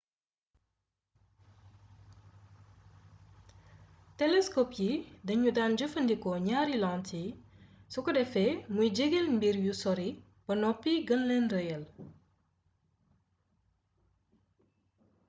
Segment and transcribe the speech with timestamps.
[4.19, 4.91] telescope yi
[5.27, 7.31] dañu daan jëfandikoo ñaari lentille
[7.91, 10.09] su ko defee muy jegeel mbir yu sori
[10.45, 11.83] ba noppi gën leen rëyal